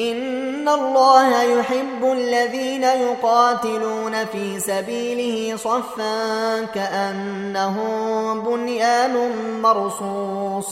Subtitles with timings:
[0.00, 9.32] إن الله يحب الذين يقاتلون في سبيله صفا كأنهم بنيان
[9.62, 10.66] مرصوص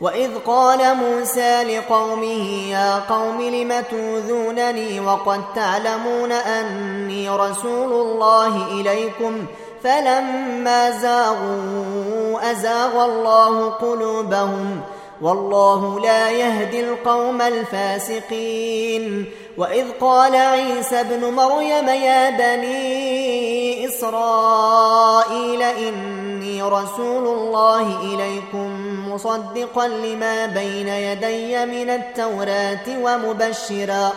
[0.00, 9.46] وإذ قال موسى لقومه يا قوم لم توذونني وقد تعلمون أني رسول الله إليكم
[9.84, 14.80] فلما زاغوا أزاغ الله قلوبهم
[15.22, 19.26] والله لا يهدي القوم الفاسقين.
[19.56, 30.88] وإذ قال عيسى ابن مريم يا بني إسرائيل إني رسول الله إليكم مصدقا لما بين
[30.88, 34.12] يدي من التوراة ومبشرا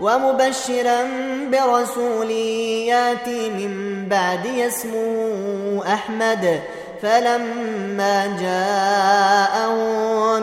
[0.00, 1.08] ومبشرا
[1.52, 6.60] برسول ياتي من بعدي اسمه أحمد.
[7.02, 9.94] فلما جاءهم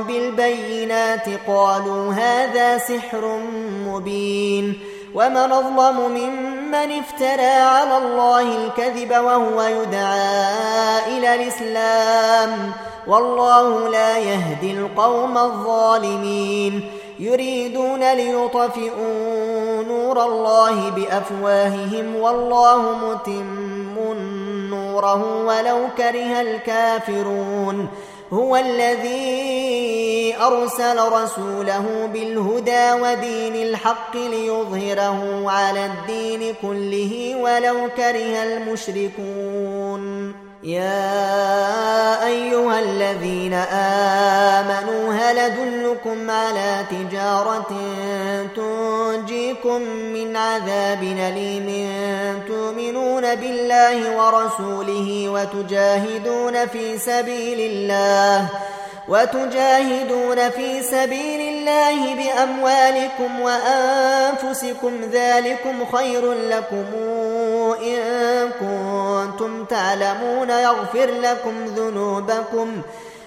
[0.03, 3.39] بالبينات قالوا هذا سحر
[3.88, 4.80] مبين
[5.16, 12.71] ومن أظلم ممن افترى على الله الكذب وهو يدعى إلى الإسلام
[13.08, 16.83] والله لا يهدي القوم الظالمين
[17.19, 23.70] يريدون ليطفئوا نور الله بأفواههم والله متم
[25.02, 27.88] نوره ولو كره الكافرون.
[28.33, 40.33] هو الذي أرسل رسوله بالهدى ودين الحق ليظهره على الدين كله ولو كره المشركون.
[40.63, 44.30] يا أيها الذين امنوا
[45.31, 47.71] هل على تجارة
[48.55, 51.69] تنجيكم من عذاب أليم.
[52.47, 58.47] تؤمنون بالله ورسوله وتجاهدون في سبيل الله
[59.08, 64.91] وتجاهدون في سبيل الله بأموالكم وأنفسكم.
[65.11, 66.86] ذلكم خير لكم
[67.83, 70.49] إن كنتم تعلمون.
[70.49, 72.81] يغفر لكم ذنوبكم.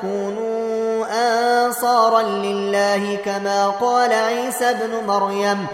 [0.00, 5.66] كونوا آنصارا لله كما قال عيسى ابن مريم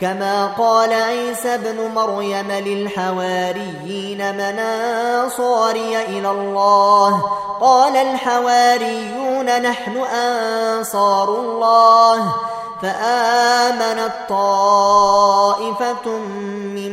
[0.00, 7.22] كما قال عيسى ابن مريم للحواريين من أنصاري إلى الله.
[7.60, 12.34] قال الحواريون نحن أنصار الله.
[12.82, 16.08] فآمنت طائفة
[16.74, 16.92] من